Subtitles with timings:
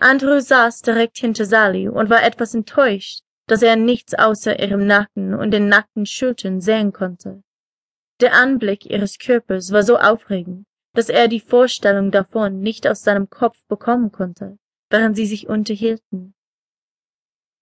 [0.00, 5.34] Andrew saß direkt hinter Sally und war etwas enttäuscht, dass er nichts außer ihrem Nacken
[5.34, 7.42] und den nackten Schultern sehen konnte.
[8.20, 13.28] Der Anblick ihres Körpers war so aufregend, dass er die Vorstellung davon nicht aus seinem
[13.28, 14.58] Kopf bekommen konnte,
[14.88, 16.34] während sie sich unterhielten.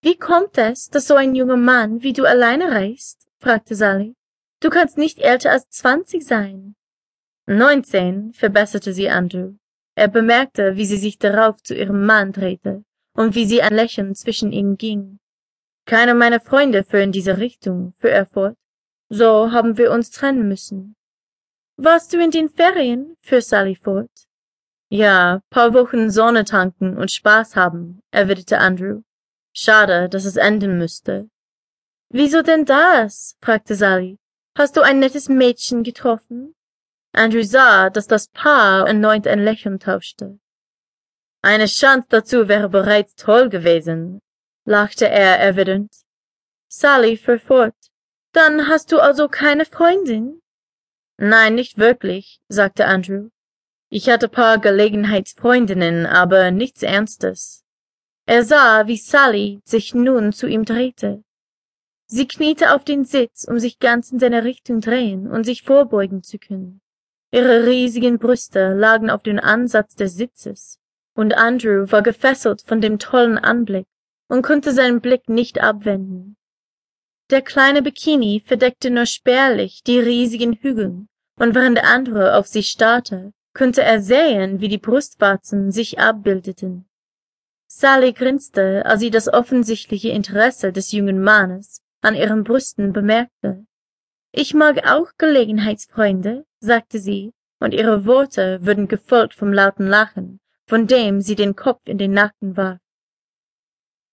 [0.00, 3.26] Wie kommt es, dass so ein junger Mann wie du alleine reist?
[3.38, 4.14] fragte Sally.
[4.60, 6.76] Du kannst nicht älter als zwanzig sein.
[7.46, 9.54] Neunzehn, verbesserte sie Andrew.
[9.98, 12.84] Er bemerkte, wie sie sich darauf zu ihrem Mann drehte
[13.14, 15.18] und wie sie ein Lächeln zwischen ihnen ging.
[15.86, 18.54] Keiner meiner Freunde fuhr in diese Richtung, fuhr er fort.
[19.08, 20.94] So haben wir uns trennen müssen.
[21.76, 23.16] Warst du in den Ferien?
[23.22, 24.28] fuhr Sally fort.
[24.88, 29.02] Ja, paar Wochen Sonne tanken und Spaß haben, erwiderte Andrew.
[29.52, 31.28] Schade, dass es enden müsste.
[32.08, 33.34] Wieso denn das?
[33.42, 34.16] fragte Sally.
[34.56, 36.54] Hast du ein nettes Mädchen getroffen?
[37.12, 40.38] Andrew sah, dass das Paar erneut ein Lächeln tauschte.
[41.42, 44.20] Eine Chance dazu wäre bereits toll gewesen,
[44.64, 45.92] lachte er erwidernd.
[46.68, 47.74] Sally fuhr fort.
[48.32, 50.42] Dann hast du also keine Freundin?
[51.16, 53.30] Nein, nicht wirklich, sagte Andrew.
[53.90, 57.64] Ich hatte paar Gelegenheitsfreundinnen, aber nichts Ernstes.
[58.26, 61.24] Er sah, wie Sally sich nun zu ihm drehte.
[62.06, 66.22] Sie kniete auf den Sitz, um sich ganz in seine Richtung drehen und sich vorbeugen
[66.22, 66.82] zu können.
[67.30, 70.78] Ihre riesigen Brüste lagen auf dem Ansatz des Sitzes,
[71.14, 73.86] und Andrew war gefesselt von dem tollen Anblick
[74.28, 76.36] und konnte seinen Blick nicht abwenden.
[77.30, 81.06] Der kleine Bikini verdeckte nur spärlich die riesigen Hügel,
[81.38, 86.88] und während andere auf sie starrte, konnte er sehen, wie die Brustwarzen sich abbildeten.
[87.66, 93.66] Sally grinste, als sie das offensichtliche Interesse des jungen Mannes an ihren Brüsten bemerkte.
[94.32, 100.86] Ich mag auch Gelegenheitsfreunde, sagte sie, und ihre Worte wurden gefolgt vom lauten Lachen, von
[100.86, 102.78] dem sie den Kopf in den Nacken warf.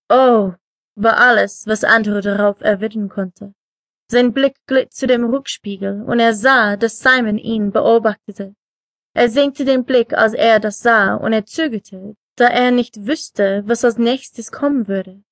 [0.09, 0.53] Oh,
[0.95, 3.53] war alles, was Andrew darauf erwidern konnte.
[4.09, 8.55] Sein Blick glitt zu dem Rückspiegel, und er sah, dass Simon ihn beobachtete.
[9.13, 13.63] Er senkte den Blick, als er das sah, und er zögerte, da er nicht wüsste,
[13.66, 15.23] was als nächstes kommen würde.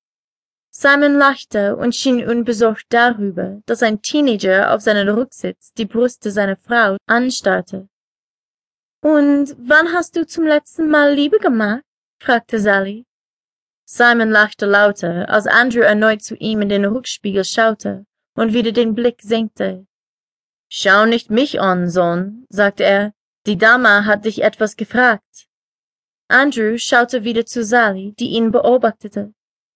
[0.76, 6.56] Simon lachte und schien unbesorgt darüber, dass ein Teenager auf seinem Rücksitz die Brüste seiner
[6.56, 7.88] Frau anstarrte.
[9.00, 11.82] Und wann hast du zum letzten Mal Liebe gemacht?
[12.20, 13.06] fragte Sally.
[13.84, 18.04] Simon lachte lauter, als Andrew erneut zu ihm in den Rückspiegel schaute
[18.34, 19.86] und wieder den Blick senkte.
[20.68, 23.12] Schau nicht mich an, Sohn, sagte er.
[23.46, 25.46] Die Dame hat dich etwas gefragt.
[26.28, 29.33] Andrew schaute wieder zu Sally, die ihn beobachtete.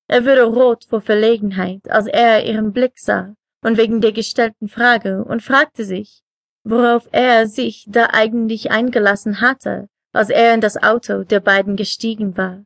[0.09, 5.23] Er wurde rot vor Verlegenheit, als er ihren Blick sah, und wegen der gestellten Frage,
[5.23, 6.23] und fragte sich,
[6.65, 12.37] worauf er sich da eigentlich eingelassen hatte, als er in das Auto der beiden gestiegen
[12.39, 12.65] war.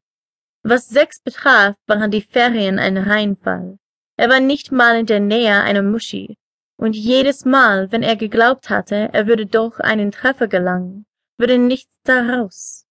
[0.63, 3.79] Was Sex betraf, waren die Ferien ein Reinfall.
[4.17, 6.37] Er war nicht mal in der Nähe einer Muschi,
[6.77, 11.07] und jedes Mal, wenn er geglaubt hatte, er würde doch einen Treffer gelangen,
[11.39, 12.87] wurde nichts daraus.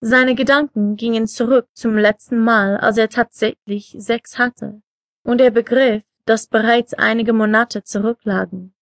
[0.00, 4.82] Seine Gedanken gingen zurück zum letzten Mal, als er tatsächlich Sex hatte,
[5.24, 8.74] und er begriff, dass bereits einige Monate zurücklagen.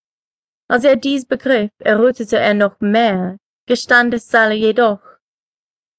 [0.67, 3.37] Als er dies begriff, errötete er noch mehr,
[3.67, 5.01] gestand es Sally jedoch.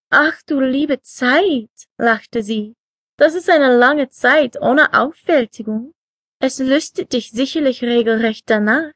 [0.10, 2.76] Ach du liebe Zeit, lachte sie,
[3.18, 5.94] das ist eine lange Zeit ohne Auffältigung.
[6.40, 8.92] Es lüstet dich sicherlich regelrecht danach.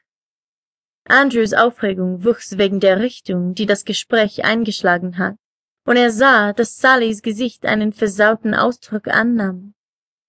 [1.07, 5.37] Andrews Aufregung wuchs wegen der Richtung, die das Gespräch eingeschlagen hat
[5.85, 9.73] und er sah, dass Sallys Gesicht einen versauten Ausdruck annahm.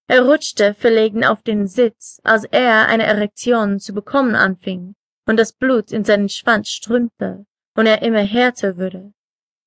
[0.09, 4.95] Er rutschte verlegen auf den Sitz, als er eine Erektion zu bekommen anfing
[5.27, 7.47] und das Blut in seinen Schwanz strömte
[7.77, 9.13] und er immer härter wurde.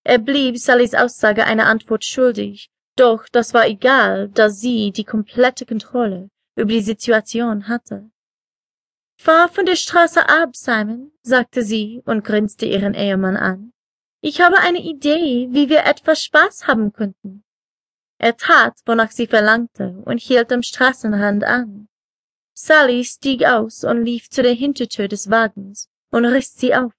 [0.03, 5.65] Er blieb Sallys Aussage eine Antwort schuldig, doch das war egal, da sie die komplette
[5.65, 8.09] Kontrolle über die Situation hatte.
[9.17, 13.72] Fahr von der Straße ab, Simon, sagte sie und grinste ihren Ehemann an.
[14.25, 17.43] Ich habe eine Idee, wie wir etwas Spaß haben könnten.
[18.17, 21.89] Er tat, wonach sie verlangte, und hielt am Straßenrand an.
[22.53, 26.93] Sally stieg aus und lief zu der Hintertür des Wagens und riss sie auf.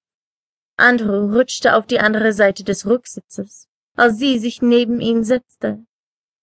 [0.76, 5.82] Andrew rutschte auf die andere Seite des Rücksitzes, als sie sich neben ihn setzte.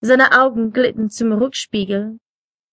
[0.00, 2.18] Seine Augen glitten zum Rückspiegel,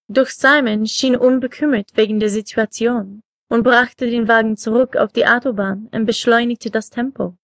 [0.08, 5.90] doch Simon schien unbekümmert wegen der Situation und brachte den Wagen zurück auf die Autobahn
[5.92, 7.38] und beschleunigte das Tempo.